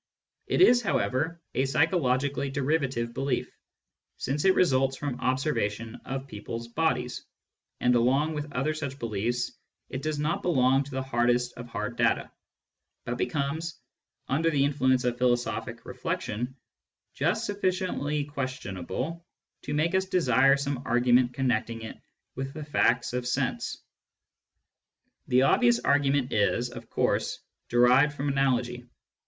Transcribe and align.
It 0.47 0.61
is, 0.61 0.81
however, 0.81 1.39
a 1.53 1.65
psychologically 1.67 2.49
derivative 2.49 3.13
belief, 3.13 3.55
since 4.17 4.45
it 4.45 4.55
results 4.55 4.97
from 4.97 5.19
observation 5.19 5.95
of 6.05 6.25
people's 6.25 6.67
bodies; 6.67 7.23
and 7.79 7.93
along 7.93 8.33
with 8.33 8.51
other 8.51 8.73
such 8.73 8.97
beliefs, 8.97 9.51
it 9.89 10.01
does 10.01 10.17
not 10.17 10.41
belong 10.41 10.83
to 10.85 10.89
the 10.89 11.03
hardest 11.03 11.53
of 11.55 11.67
hard 11.67 11.97
data, 11.97 12.31
but 13.05 13.19
becomes, 13.19 13.75
under 14.27 14.49
the 14.49 14.65
influence 14.65 15.03
of 15.03 15.19
philosophic 15.19 15.85
reflection, 15.85 16.55
just 17.13 17.45
sufliciently 17.47 18.25
questionable 18.27 19.23
to 19.65 19.75
make 19.75 19.93
us 19.93 20.05
desire 20.05 20.57
some 20.57 20.81
argument 20.83 21.31
connecting 21.35 21.83
it 21.83 22.01
with 22.33 22.53
the 22.55 22.65
facts 22.65 23.13
of 23.13 23.27
sense. 23.27 23.77
The 25.27 25.43
obvious 25.43 25.79
argument 25.79 26.33
is, 26.33 26.71
of 26.71 26.89
course, 26.89 27.37
derived 27.69 28.15
from 28.15 28.29
analogy. 28.29 28.85